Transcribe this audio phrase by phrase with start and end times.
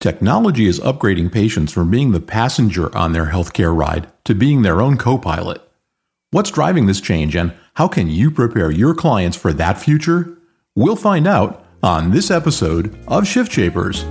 [0.00, 4.80] Technology is upgrading patients from being the passenger on their healthcare ride to being their
[4.80, 5.60] own co pilot.
[6.30, 10.38] What's driving this change and how can you prepare your clients for that future?
[10.74, 14.04] We'll find out on this episode of Shift Shapers.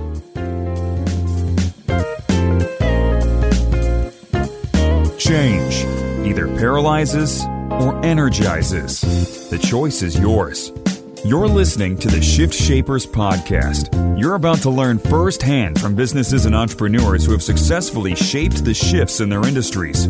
[5.18, 5.84] Change
[6.24, 7.44] either paralyzes
[7.80, 9.00] or energizes.
[9.50, 10.70] The choice is yours.
[11.22, 14.18] You're listening to the Shift Shapers podcast.
[14.18, 19.20] You're about to learn firsthand from businesses and entrepreneurs who have successfully shaped the shifts
[19.20, 20.06] in their industries.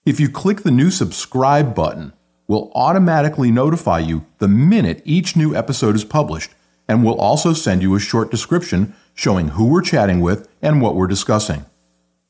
[0.05, 2.11] If you click the new subscribe button,
[2.49, 6.52] we'll automatically notify you the minute each new episode is published,
[6.85, 10.95] and we'll also send you a short description showing who we're chatting with and what
[10.95, 11.63] we're discussing.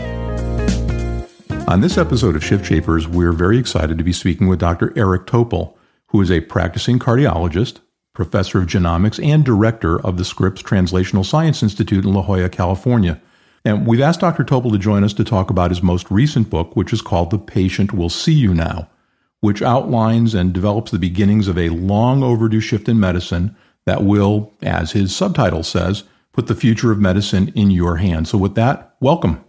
[1.67, 4.93] On this episode of Shift Shapers, we're very excited to be speaking with Dr.
[4.95, 5.73] Eric Topol,
[6.09, 7.79] who is a practicing cardiologist,
[8.13, 13.19] professor of genomics, and director of the Scripps Translational Science Institute in La Jolla, California.
[13.63, 14.43] And we've asked Dr.
[14.43, 17.37] Topol to join us to talk about his most recent book, which is called The
[17.37, 18.89] Patient Will See You Now,
[19.39, 23.55] which outlines and develops the beginnings of a long overdue shift in medicine
[23.85, 28.29] that will, as his subtitle says, put the future of medicine in your hands.
[28.29, 29.43] So, with that, welcome.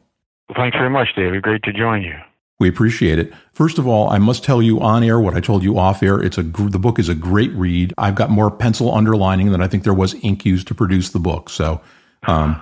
[0.57, 1.43] Thanks very much, David.
[1.43, 2.19] Great to join you.
[2.59, 3.33] We appreciate it.
[3.53, 6.23] First of all, I must tell you on air what I told you off air.
[6.23, 7.93] It's a the book is a great read.
[7.99, 11.19] I've got more pencil underlining than I think there was ink used to produce the
[11.19, 11.49] book.
[11.49, 11.81] So
[12.27, 12.61] um,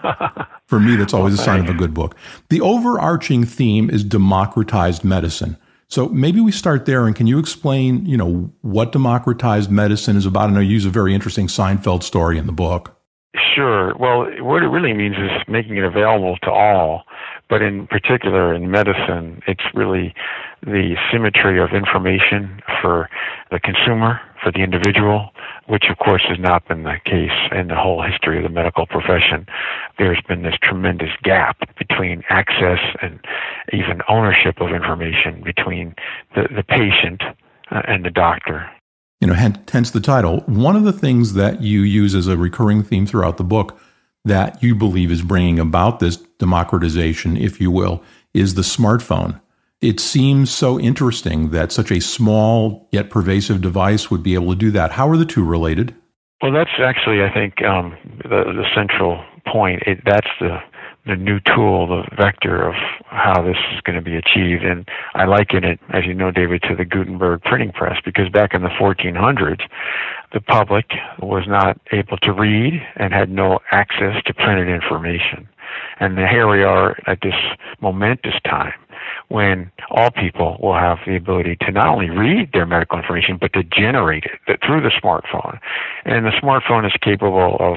[0.66, 2.16] for me, that's always well, a sign of a good book.
[2.48, 5.56] The overarching theme is democratized medicine.
[5.88, 10.24] So maybe we start there, and can you explain, you know, what democratized medicine is
[10.24, 10.44] about?
[10.48, 12.96] And I know you use a very interesting Seinfeld story in the book.
[13.54, 13.96] Sure.
[13.96, 17.04] Well, what it really means is making it available to all.
[17.48, 20.14] But in particular, in medicine, it's really
[20.62, 23.08] the symmetry of information for
[23.50, 25.30] the consumer, for the individual,
[25.70, 28.86] which of course has not been the case in the whole history of the medical
[28.86, 29.46] profession.
[29.98, 33.20] There's been this tremendous gap between access and
[33.72, 35.94] even ownership of information between
[36.34, 37.22] the, the patient
[37.70, 38.68] uh, and the doctor.
[39.20, 40.40] You know, hence the title.
[40.46, 43.78] One of the things that you use as a recurring theme throughout the book
[44.24, 48.02] that you believe is bringing about this democratization, if you will,
[48.34, 49.40] is the smartphone.
[49.80, 54.58] It seems so interesting that such a small yet pervasive device would be able to
[54.58, 54.92] do that.
[54.92, 55.94] How are the two related?
[56.42, 59.82] Well, that's actually, I think, um, the, the central point.
[59.86, 60.58] It, that's the
[61.06, 62.74] the new tool, the vector of
[63.06, 64.62] how this is going to be achieved.
[64.62, 68.52] And I liken it, as you know, David, to the Gutenberg printing press because back
[68.52, 69.62] in the 1400s,
[70.34, 75.48] the public was not able to read and had no access to printed information.
[76.00, 77.34] And here we are at this
[77.80, 78.74] momentous time
[79.28, 83.52] when all people will have the ability to not only read their medical information, but
[83.52, 85.58] to generate it through the smartphone.
[86.04, 87.76] And the smartphone is capable of,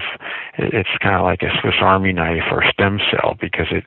[0.57, 3.83] it's kind of like a Swiss Army knife or stem cell because it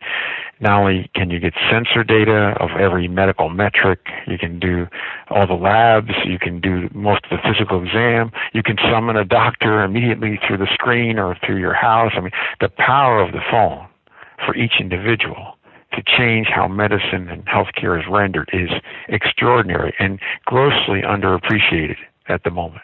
[0.61, 4.87] not only can you get sensor data of every medical metric, you can do
[5.31, 9.25] all the labs, you can do most of the physical exam, you can summon a
[9.25, 12.13] doctor immediately through the screen or through your house.
[12.17, 13.87] I mean, the power of the phone
[14.45, 15.56] for each individual
[15.93, 18.71] to change how medicine and healthcare is rendered is
[19.09, 21.97] extraordinary and grossly underappreciated
[22.29, 22.83] at the moment.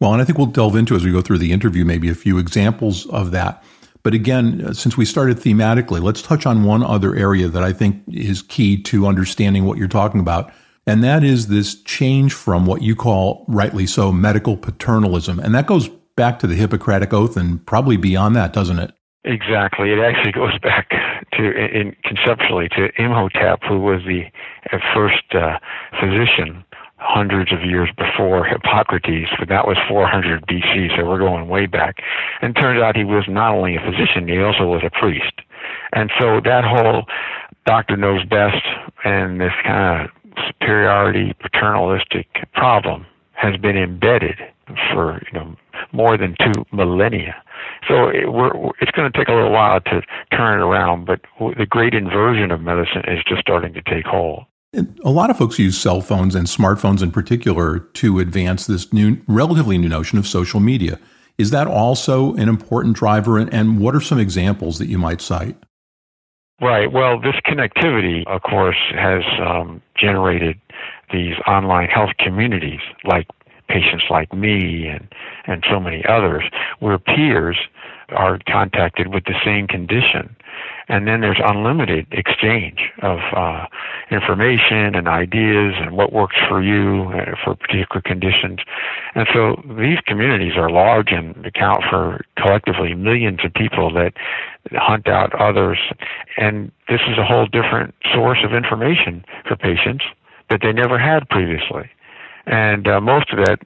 [0.00, 2.14] Well, and I think we'll delve into as we go through the interview maybe a
[2.14, 3.62] few examples of that.
[4.02, 7.72] But again, uh, since we started thematically, let's touch on one other area that I
[7.72, 10.52] think is key to understanding what you're talking about.
[10.86, 15.38] And that is this change from what you call, rightly so, medical paternalism.
[15.38, 18.92] And that goes back to the Hippocratic Oath and probably beyond that, doesn't it?
[19.24, 19.92] Exactly.
[19.92, 20.90] It actually goes back
[21.32, 24.24] to, in, conceptually, to Imhotep, who was the
[24.94, 25.58] first uh,
[26.00, 26.64] physician
[26.96, 31.96] hundreds of years before Hippocrates, but that was 400 BC, so we're going way back.
[32.40, 35.32] And turns out he was not only a physician, he also was a priest.
[35.92, 37.04] And so that whole
[37.66, 38.64] doctor knows best
[39.04, 44.38] and this kind of superiority paternalistic problem has been embedded
[44.92, 45.56] for you know
[45.92, 47.42] more than two millennia.
[47.88, 50.02] So it, we're, it's going to take a little while to
[50.32, 51.20] turn it around, but
[51.58, 54.44] the great inversion of medicine is just starting to take hold.
[55.04, 59.20] A lot of folks use cell phones and smartphones in particular to advance this new,
[59.26, 60.98] relatively new notion of social media.
[61.36, 63.38] Is that also an important driver?
[63.38, 65.56] And what are some examples that you might cite?
[66.60, 66.90] Right.
[66.92, 70.60] Well, this connectivity, of course, has um, generated
[71.12, 73.26] these online health communities like
[73.72, 75.08] patients like me and,
[75.46, 76.44] and so many others,
[76.80, 77.56] where peers
[78.10, 80.36] are contacted with the same condition
[80.88, 83.66] and then there's unlimited exchange of uh,
[84.10, 88.60] information and ideas and what works for you uh, for particular conditions.
[89.14, 94.12] And so these communities are large and account for collectively millions of people that
[94.72, 95.78] hunt out others.
[96.36, 100.04] And this is a whole different source of information for patients
[100.50, 101.90] that they never had previously.
[102.46, 103.60] And uh, most of it,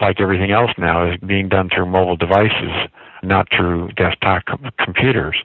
[0.00, 2.88] like everything else now, is being done through mobile devices,
[3.22, 5.36] not through desktop com- computers.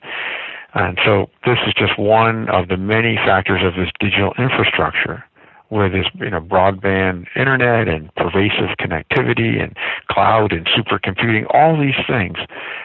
[0.74, 5.24] And so this is just one of the many factors of this digital infrastructure
[5.70, 9.76] where this you know broadband internet and pervasive connectivity and
[10.10, 12.38] cloud and supercomputing all these things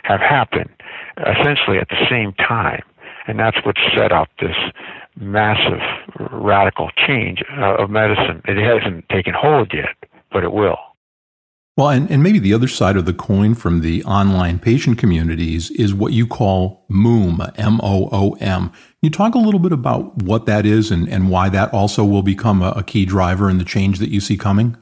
[0.02, 0.70] have happened
[1.18, 2.82] essentially at the same time
[3.26, 4.56] and that's what set up this
[5.18, 5.80] massive
[6.30, 9.96] radical change uh, of medicine it hasn't taken hold yet
[10.32, 10.78] but it will
[11.76, 15.72] well, and, and maybe the other side of the coin from the online patient communities
[15.72, 18.68] is what you call MOOM, M O O M.
[18.68, 22.04] Can you talk a little bit about what that is and, and why that also
[22.04, 24.76] will become a, a key driver in the change that you see coming?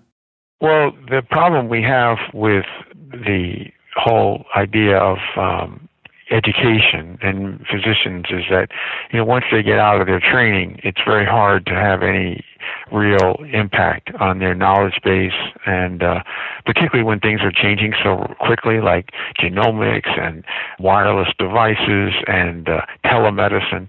[0.61, 2.67] Well, the problem we have with
[3.11, 5.89] the whole idea of um,
[6.33, 8.69] education and physicians is that
[9.13, 12.43] you know once they get out of their training it's very hard to have any
[12.91, 15.33] real impact on their knowledge base.
[15.67, 16.23] And uh,
[16.65, 20.45] particularly when things are changing so quickly like genomics and
[20.79, 23.89] wireless devices and uh, telemedicine.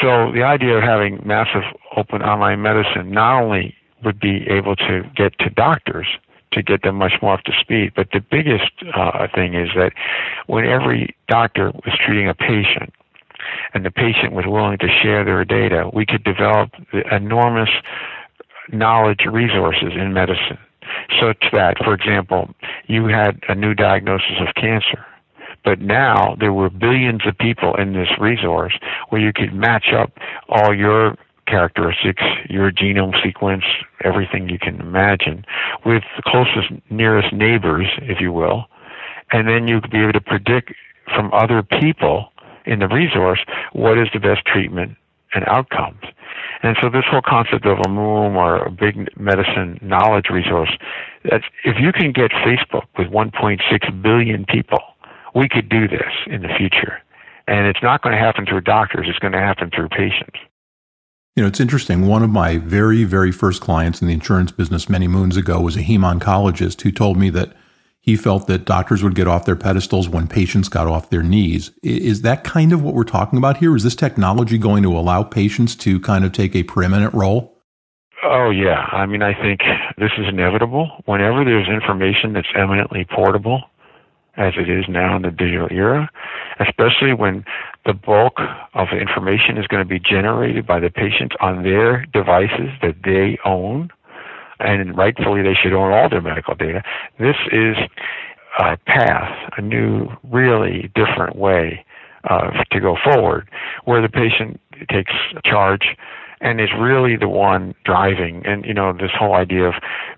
[0.00, 1.62] So the idea of having massive
[1.96, 3.74] open online medicine not only
[4.04, 6.06] would be able to get to doctors
[6.52, 7.92] to get them much more up to speed.
[7.94, 9.92] But the biggest uh, thing is that
[10.46, 12.92] when every doctor was treating a patient,
[13.74, 16.70] and the patient was willing to share their data, we could develop
[17.10, 17.68] enormous
[18.72, 20.58] knowledge resources in medicine.
[21.20, 22.54] Such that, for example,
[22.86, 25.04] you had a new diagnosis of cancer.
[25.64, 28.78] But now there were billions of people in this resource
[29.08, 30.12] where you could match up
[30.48, 33.64] all your characteristics, your genome sequence,
[34.04, 35.44] everything you can imagine,
[35.84, 38.66] with the closest, nearest neighbors, if you will,
[39.32, 40.72] and then you could be able to predict
[41.14, 42.32] from other people
[42.64, 43.40] in the resource
[43.72, 44.96] what is the best treatment
[45.34, 46.02] and outcomes.
[46.62, 50.70] And so this whole concept of a MOOM or a big medicine knowledge resource,
[51.28, 54.80] that's, if you can get Facebook with 1.6 billion people,
[55.34, 57.02] we could do this in the future.
[57.46, 60.38] And it's not going to happen through doctors, it's going to happen through patients.
[61.36, 62.06] You know, it's interesting.
[62.06, 65.76] One of my very, very first clients in the insurance business many moons ago was
[65.76, 67.52] a heme-oncologist who told me that
[68.00, 71.72] he felt that doctors would get off their pedestals when patients got off their knees.
[71.82, 73.76] Is that kind of what we're talking about here?
[73.76, 77.60] Is this technology going to allow patients to kind of take a preeminent role?
[78.24, 78.88] Oh, yeah.
[78.92, 79.60] I mean, I think
[79.98, 80.88] this is inevitable.
[81.04, 83.62] Whenever there's information that's eminently portable,
[84.36, 86.10] as it is now in the digital era,
[86.60, 87.44] especially when
[87.84, 88.38] the bulk
[88.74, 93.38] of information is going to be generated by the patients on their devices that they
[93.44, 93.90] own,
[94.58, 96.82] and rightfully they should own all their medical data.
[97.18, 97.76] This is
[98.58, 101.84] a path, a new, really different way
[102.28, 103.48] uh, to go forward,
[103.84, 105.12] where the patient takes
[105.44, 105.96] charge
[106.40, 108.44] and is really the one driving.
[108.44, 109.74] And you know, this whole idea of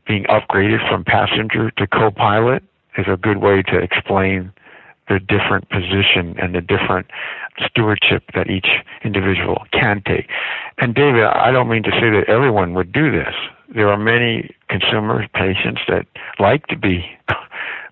[0.07, 2.63] being upgraded from passenger to co-pilot
[2.99, 4.53] is a good way to explain
[5.09, 7.07] the different position and the different
[7.65, 8.69] stewardship that each
[9.03, 10.29] individual can take.
[10.79, 13.35] And David, I don't mean to say that everyone would do this.
[13.75, 16.07] There are many consumer patients that
[16.39, 17.05] like to be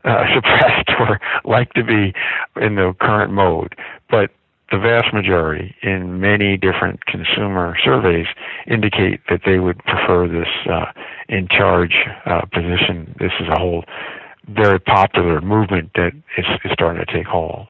[0.04, 2.12] uh, suppressed or like to be
[2.60, 3.75] in the current mode,
[4.10, 4.30] but
[4.70, 8.26] the vast majority in many different consumer surveys
[8.66, 10.86] indicate that they would prefer this uh,
[11.28, 13.14] in charge uh, position.
[13.20, 13.84] This is a whole
[14.48, 17.68] very popular movement that is, is starting to take hold.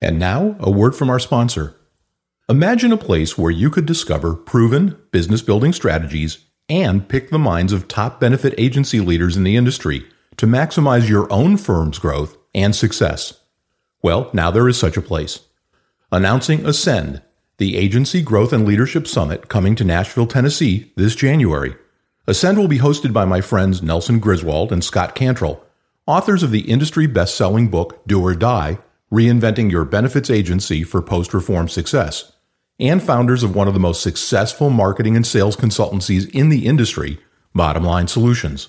[0.00, 1.74] And now, a word from our sponsor.
[2.48, 7.72] Imagine a place where you could discover proven business building strategies and pick the minds
[7.72, 12.74] of top benefit agency leaders in the industry to maximize your own firm's growth and
[12.74, 13.40] success.
[14.02, 15.40] Well, now there is such a place.
[16.12, 17.22] Announcing Ascend,
[17.58, 21.74] the Agency Growth and Leadership Summit coming to Nashville, Tennessee this January.
[22.26, 25.64] Ascend will be hosted by my friends Nelson Griswold and Scott Cantrell,
[26.06, 28.78] authors of the industry best selling book Do or Die
[29.12, 32.32] Reinventing Your Benefits Agency for Post Reform Success,
[32.78, 37.18] and founders of one of the most successful marketing and sales consultancies in the industry,
[37.54, 38.68] Bottom Line Solutions.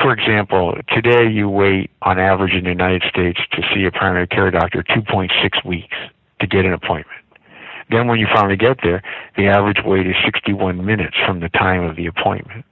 [0.00, 4.26] for example, today you wait on average in the United States to see a primary
[4.26, 5.96] care doctor 2.6 weeks
[6.40, 7.20] to get an appointment.
[7.90, 9.02] Then when you finally get there,
[9.36, 12.64] the average wait is 61 minutes from the time of the appointment.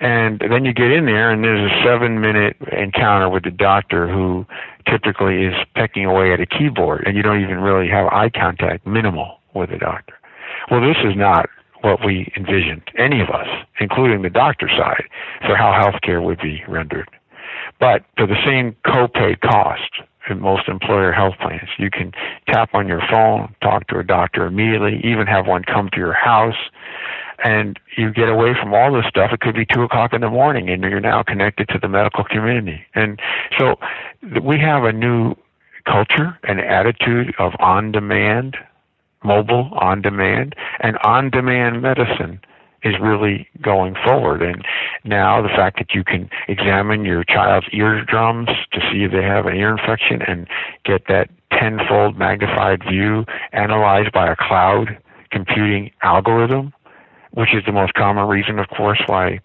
[0.00, 4.08] And then you get in there, and there's a seven minute encounter with the doctor
[4.08, 4.46] who
[4.88, 8.86] typically is pecking away at a keyboard, and you don't even really have eye contact,
[8.86, 10.14] minimal, with the doctor.
[10.70, 11.48] Well, this is not
[11.82, 13.46] what we envisioned, any of us,
[13.78, 15.04] including the doctor side,
[15.46, 17.08] for how healthcare would be rendered.
[17.78, 19.90] But for the same copay cost
[20.28, 22.12] in most employer health plans, you can
[22.48, 26.14] tap on your phone, talk to a doctor immediately, even have one come to your
[26.14, 26.56] house
[27.42, 29.32] and you get away from all this stuff.
[29.32, 32.24] It could be two o'clock in the morning, and you're now connected to the medical
[32.24, 32.84] community.
[32.94, 33.20] And
[33.58, 33.78] so
[34.42, 35.34] we have a new
[35.86, 38.56] culture and attitude of on-demand,
[39.22, 42.40] mobile on-demand, and on-demand medicine
[42.82, 44.42] is really going forward.
[44.42, 44.64] And
[45.04, 49.46] now the fact that you can examine your child's eardrums to see if they have
[49.46, 50.46] an ear infection and
[50.84, 54.98] get that tenfold magnified view analyzed by a cloud
[55.30, 56.72] computing algorithm
[57.34, 59.40] which is the most common reason, of course, why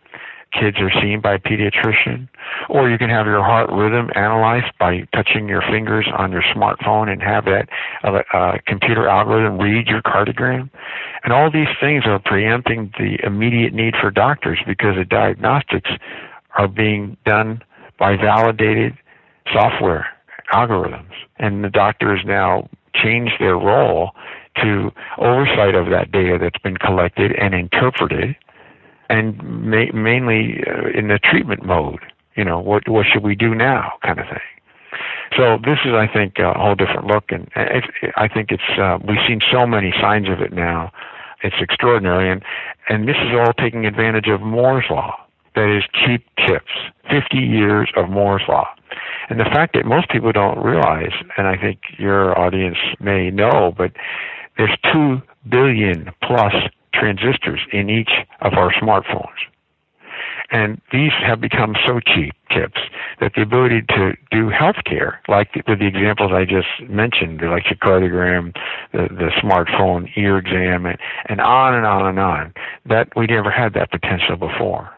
[0.51, 2.27] kids are seen by a pediatrician.
[2.69, 7.11] Or you can have your heart rhythm analyzed by touching your fingers on your smartphone
[7.11, 7.69] and have that
[8.03, 10.69] uh, uh, computer algorithm read your cardiogram.
[11.23, 15.91] And all these things are preempting the immediate need for doctors because the diagnostics
[16.57, 17.61] are being done
[17.97, 18.97] by validated
[19.53, 20.07] software
[20.51, 21.11] algorithms.
[21.37, 24.11] And the doctors now change their role
[24.61, 28.35] to oversight of that data that's been collected and interpreted,
[29.09, 31.99] and ma- mainly uh, in the treatment mode.
[32.35, 34.39] You know, what what should we do now, kind of thing.
[35.35, 39.19] So this is, I think, a whole different look, and I think it's uh, we've
[39.27, 40.91] seen so many signs of it now.
[41.43, 42.43] It's extraordinary, and
[42.87, 45.15] and this is all taking advantage of Moore's law
[45.55, 46.71] that is cheap chips.
[47.09, 48.67] 50 years of Moore's Law.
[49.29, 53.73] And the fact that most people don't realize, and I think your audience may know,
[53.75, 53.91] but
[54.59, 56.53] there's 2 billion plus
[56.93, 58.11] transistors in each
[58.41, 59.39] of our smartphones.
[60.51, 62.81] And these have become so cheap chips
[63.21, 68.55] that the ability to do healthcare, like the, the examples I just mentioned, the electrocardiogram,
[68.91, 70.97] the, the smartphone ear exam, and,
[71.27, 72.53] and on and on and on,
[72.85, 74.89] that we never had that potential before.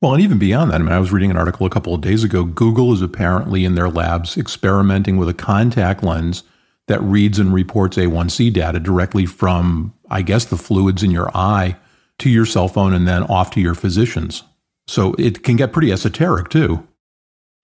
[0.00, 2.00] Well, and even beyond that, I mean, I was reading an article a couple of
[2.00, 2.44] days ago.
[2.44, 6.44] Google is apparently in their labs experimenting with a contact lens
[6.86, 11.76] that reads and reports A1C data directly from, I guess, the fluids in your eye
[12.18, 14.42] to your cell phone and then off to your physicians.
[14.86, 16.86] So it can get pretty esoteric too.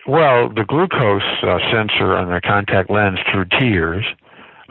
[0.07, 4.05] Well, the glucose uh, sensor on the contact lens through tears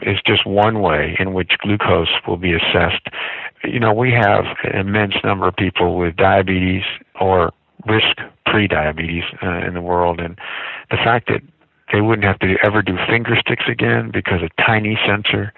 [0.02, 3.06] is just one way in which glucose will be assessed.
[3.62, 6.82] You know, we have an immense number of people with diabetes
[7.20, 7.52] or
[7.86, 8.16] risk
[8.46, 10.38] pre-diabetes uh, in the world, and
[10.90, 11.42] the fact that
[11.92, 15.52] they wouldn't have to ever do finger sticks again because a tiny sensor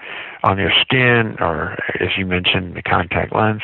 [0.45, 3.63] on their skin, or as you mentioned, the contact lens,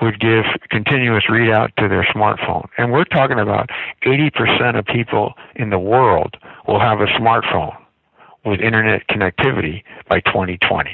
[0.00, 2.68] would give continuous readout to their smartphone.
[2.78, 3.70] And we're talking about
[4.04, 7.76] 80% of people in the world will have a smartphone
[8.44, 10.90] with internet connectivity by 2020.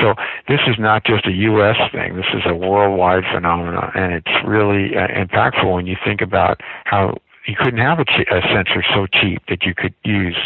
[0.00, 0.14] So
[0.48, 1.76] this is not just a U.S.
[1.92, 2.16] thing.
[2.16, 7.18] This is a worldwide phenomenon, and it's really uh, impactful when you think about how
[7.46, 10.38] you couldn't have a, a sensor so cheap that you could use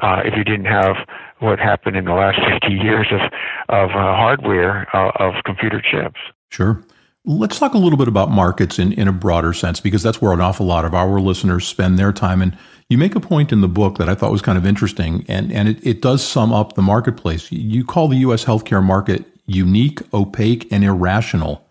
[0.00, 0.96] uh, if you didn't have
[1.38, 3.20] what happened in the last 50 years of,
[3.68, 6.20] of uh, hardware uh, of computer chips.
[6.50, 6.82] Sure.
[7.24, 10.32] Let's talk a little bit about markets in, in a broader sense, because that's where
[10.32, 12.42] an awful lot of our listeners spend their time.
[12.42, 12.58] And
[12.88, 15.52] you make a point in the book that I thought was kind of interesting, and,
[15.52, 17.50] and it, it does sum up the marketplace.
[17.52, 18.44] You call the U.S.
[18.44, 21.64] healthcare market unique, opaque, and irrational.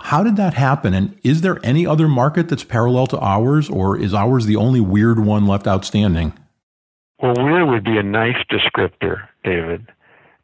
[0.00, 0.94] How did that happen?
[0.94, 4.80] And is there any other market that's parallel to ours, or is ours the only
[4.80, 6.32] weird one left outstanding?
[7.20, 9.86] Well, weird would be a nice descriptor, David.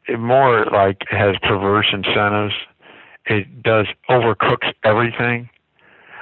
[0.07, 2.55] It more like has perverse incentives.
[3.25, 5.49] It does overcooks everything.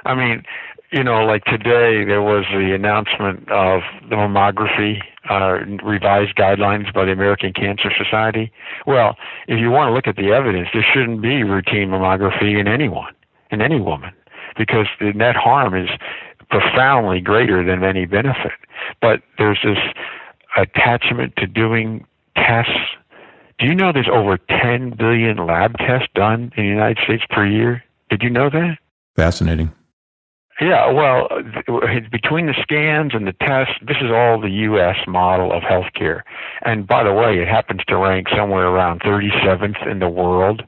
[0.04, 0.44] I mean,
[0.92, 7.06] you know, like today there was the announcement of the mammography uh, revised guidelines by
[7.06, 8.52] the American Cancer Society.
[8.86, 9.16] Well,
[9.48, 13.12] if you want to look at the evidence, there shouldn't be routine mammography in anyone
[13.52, 14.12] in any woman
[14.56, 15.88] because the net harm is
[16.50, 18.52] profoundly greater than any benefit.
[19.00, 19.78] But there's this
[20.56, 22.72] attachment to doing tests.
[23.58, 27.46] Do you know there's over 10 billion lab tests done in the United States per
[27.46, 27.82] year?
[28.10, 28.78] Did you know that?
[29.16, 29.72] Fascinating.
[30.60, 31.28] Yeah, well,
[32.10, 34.96] between the scans and the tests, this is all the U.S.
[35.08, 36.20] model of healthcare.
[36.64, 40.62] And by the way, it happens to rank somewhere around 37th in the world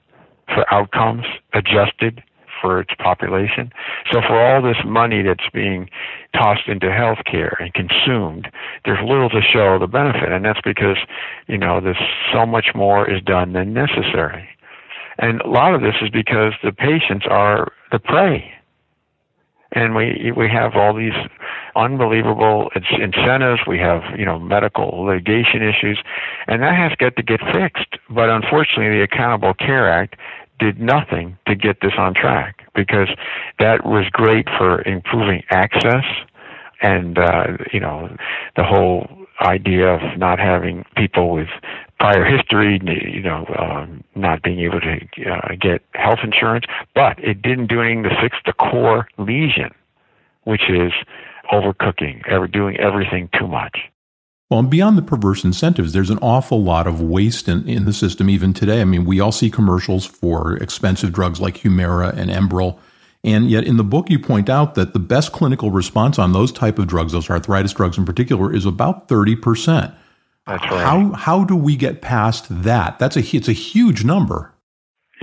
[0.47, 2.23] for outcomes adjusted
[2.65, 3.71] for its population.
[4.11, 5.91] So for all this money that's being
[6.35, 8.51] tossed into healthcare and consumed,
[8.87, 10.97] there's little to show the benefit, and that's because
[11.47, 12.01] you know there's
[12.33, 14.49] so much more is done than necessary.
[15.19, 18.51] And a lot of this is because the patients are the prey.
[19.73, 21.19] And we we have all these
[21.77, 23.61] unbelievable incentives.
[23.67, 25.99] We have you know medical litigation issues,
[26.47, 27.99] and that has got to get fixed.
[28.09, 30.15] But unfortunately, the Accountable Care Act
[30.59, 33.09] did nothing to get this on track because
[33.59, 36.05] that was great for improving access
[36.81, 38.15] and uh, you know
[38.57, 39.07] the whole
[39.41, 41.49] idea of not having people with
[41.99, 47.43] prior history, you know, um, not being able to uh, get health insurance, but it
[47.43, 49.71] didn't do anything to fix the core lesion,
[50.45, 50.93] which is
[51.53, 53.79] overcooking, ever doing everything too much.
[54.55, 57.93] Well, and beyond the perverse incentives, there's an awful lot of waste in, in the
[57.93, 58.81] system even today.
[58.81, 62.79] I mean, we all see commercials for expensive drugs like Humira and Enbrel.
[63.25, 66.53] And yet in the book, you point out that the best clinical response on those
[66.53, 69.93] type of drugs, those arthritis drugs in particular, is about 30%.
[70.47, 70.85] That's right.
[70.85, 73.01] How, how do we get past that?
[73.01, 74.54] That's a, it's a huge number.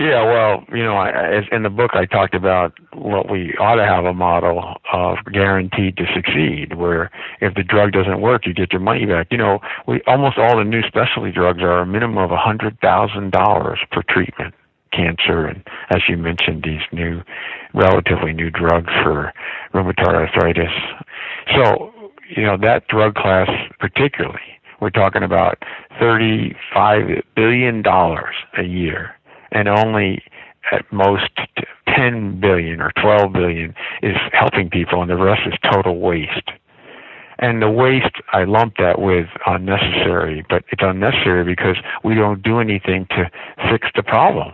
[0.02, 3.84] Yeah, well, you know, I, in the book I talked about what we ought to
[3.84, 7.08] have a model of guaranteed to succeed, where
[7.40, 9.28] if the drug doesn't work, you get your money back.
[9.30, 12.80] You know, we almost all the new specialty drugs are a minimum of a hundred
[12.80, 14.54] thousand dollars per treatment,
[14.92, 17.22] cancer, and as you mentioned, these new,
[17.72, 19.32] relatively new drugs for
[19.72, 20.72] rheumatoid arthritis.
[21.54, 21.92] So,
[22.28, 25.62] you know, that drug class particularly, we're talking about
[26.00, 29.14] thirty-five billion dollars a year
[29.52, 30.22] and only
[30.72, 31.30] at most
[31.94, 36.50] 10 billion or 12 billion is helping people and the rest is total waste.
[37.38, 42.60] And the waste, I lump that with unnecessary, but it's unnecessary because we don't do
[42.60, 43.30] anything to
[43.70, 44.52] fix the problem.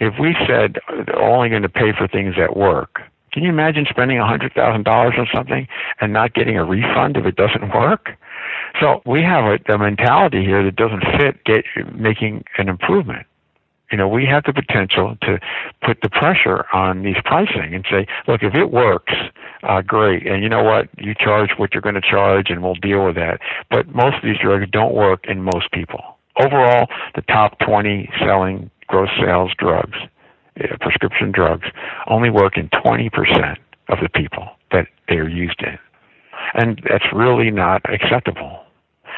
[0.00, 0.78] If we said
[1.16, 3.00] only going to pay for things that work,
[3.32, 4.86] Can you imagine spending $100,000
[5.18, 5.68] on something
[6.00, 8.10] and not getting a refund if it doesn't work?
[8.80, 13.26] So we have a, a mentality here that doesn't fit get, making an improvement.
[13.90, 15.40] You know, we have the potential to
[15.82, 19.12] put the pressure on these pricing and say, look, if it works,
[19.64, 20.26] uh, great.
[20.26, 20.88] And you know what?
[20.96, 23.40] You charge what you're going to charge and we'll deal with that.
[23.68, 26.18] But most of these drugs don't work in most people.
[26.36, 29.98] Overall, the top 20 selling gross sales drugs,
[30.60, 31.66] uh, prescription drugs,
[32.06, 33.56] only work in 20%
[33.88, 35.78] of the people that they are used in.
[36.54, 38.64] And that's really not acceptable.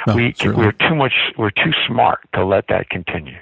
[0.07, 3.39] No, we, we're too much, we're too smart to let that continue.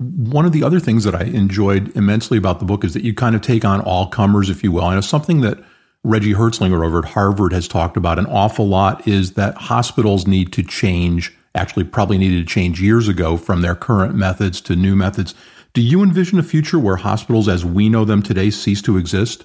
[0.00, 3.12] One of the other things that I enjoyed immensely about the book is that you
[3.12, 4.84] kind of take on all comers, if you will.
[4.84, 5.58] I know something that
[6.02, 10.54] Reggie Herzlinger over at Harvard has talked about an awful lot is that hospitals need
[10.54, 14.96] to change, actually, probably needed to change years ago from their current methods to new
[14.96, 15.34] methods.
[15.74, 19.44] Do you envision a future where hospitals as we know them today cease to exist?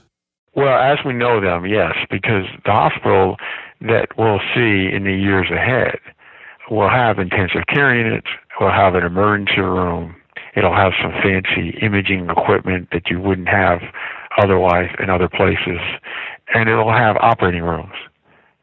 [0.56, 3.36] Well, as we know them, yes, because the hospital
[3.82, 6.00] that we'll see in the years ahead
[6.72, 8.28] will have intensive care units,
[8.62, 10.16] will have an emergency room,
[10.56, 13.82] It'll have some fancy imaging equipment that you wouldn't have
[14.38, 15.80] otherwise in other places.
[16.54, 17.96] And it'll have operating rooms.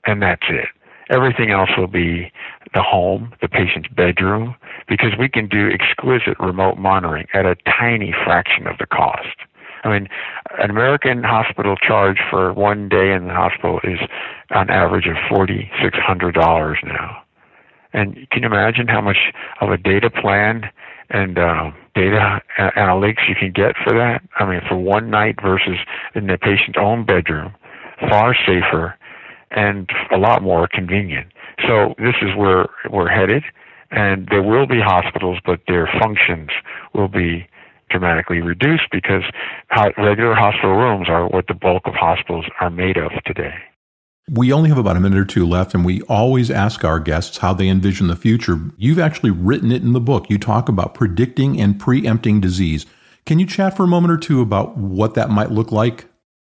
[0.06, 0.68] And that's it.
[1.10, 2.32] Everything else will be
[2.74, 4.54] the home, the patient's bedroom,
[4.88, 9.36] because we can do exquisite remote monitoring at a tiny fraction of the cost.
[9.84, 10.08] I mean,
[10.58, 13.98] an American hospital charge for one day in the hospital is
[14.50, 17.22] on average of forty six hundred dollars now.
[17.92, 20.70] And can you imagine how much of a data plan
[21.10, 24.22] and uh, data analytics you can get for that.
[24.38, 25.78] I mean, for one night versus
[26.14, 27.54] in the patient's own bedroom,
[28.08, 28.96] far safer
[29.50, 31.26] and a lot more convenient.
[31.66, 33.44] So this is where we're headed,
[33.90, 36.50] and there will be hospitals, but their functions
[36.94, 37.46] will be
[37.90, 39.22] dramatically reduced because
[39.98, 43.54] regular hospital rooms are what the bulk of hospitals are made of today.
[44.30, 47.38] We only have about a minute or two left, and we always ask our guests
[47.38, 48.60] how they envision the future.
[48.76, 50.30] You've actually written it in the book.
[50.30, 52.86] You talk about predicting and preempting disease.
[53.26, 56.06] Can you chat for a moment or two about what that might look like?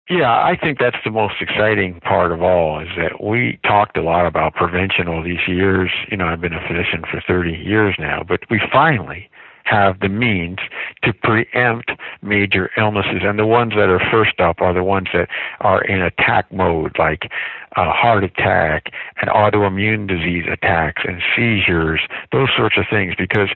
[0.10, 4.04] Yeah, I think that's the most exciting part of all is that we talked a
[4.04, 5.90] lot about prevention all these years.
[6.12, 9.28] You know, I've been a physician for 30 years now, but we finally
[9.66, 10.60] have the means
[11.04, 13.22] to preempt major illnesses.
[13.24, 15.28] And the ones that are first up are the ones that
[15.60, 17.32] are in attack mode, like
[17.76, 22.02] a heart attack and autoimmune disease attacks and seizures,
[22.32, 23.16] those sorts of things.
[23.18, 23.50] Because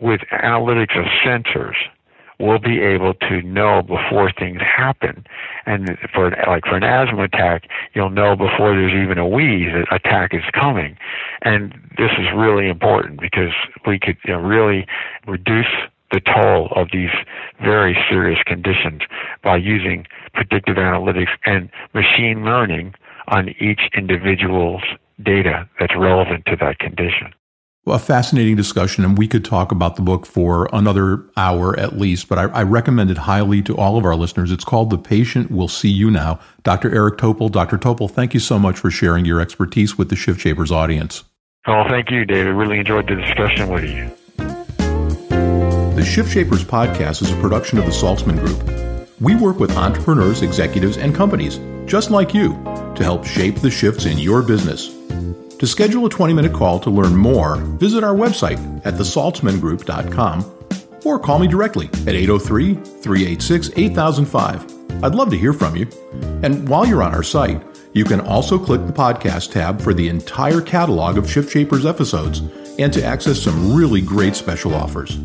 [0.00, 1.76] with analytics of sensors,
[2.40, 5.24] we'll be able to know before things happen.
[5.66, 9.94] And for like for an asthma attack, you'll know before there's even a wheeze that
[9.94, 10.96] attack is coming.
[11.42, 13.52] And this is really important because
[13.86, 14.86] we could you know, really
[15.26, 15.66] reduce
[16.10, 17.10] the toll of these
[17.62, 19.02] very serious conditions
[19.42, 22.94] by using predictive analytics and machine learning
[23.28, 24.82] on each individual's
[25.22, 27.32] data that's relevant to that condition
[27.86, 32.28] a fascinating discussion, and we could talk about the book for another hour at least,
[32.28, 34.52] but I, I, recommend it highly to all of our listeners.
[34.52, 36.38] It's called The Patient Will See You Now.
[36.62, 36.94] Dr.
[36.94, 37.50] Eric Topol.
[37.50, 37.78] Dr.
[37.78, 41.24] Topol, thank you so much for sharing your expertise with the Shift Shapers audience.
[41.66, 42.54] Oh, thank you, David.
[42.54, 44.10] Really enjoyed the discussion with you.
[44.36, 49.10] The Shift Shapers podcast is a production of the Saltzman Group.
[49.20, 52.52] We work with entrepreneurs, executives, and companies just like you
[52.94, 54.99] to help shape the shifts in your business.
[55.60, 60.54] To schedule a 20 minute call to learn more, visit our website at thesaltzmangroup.com
[61.04, 65.04] or call me directly at 803 386 8005.
[65.04, 65.86] I'd love to hear from you.
[66.42, 70.08] And while you're on our site, you can also click the podcast tab for the
[70.08, 72.38] entire catalog of Shift Shapers episodes
[72.78, 75.16] and to access some really great special offers.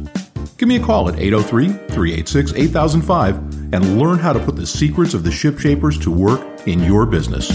[0.57, 3.37] Give me a call at 803 386 8005
[3.73, 7.05] and learn how to put the secrets of the Shift Shapers to work in your
[7.05, 7.49] business.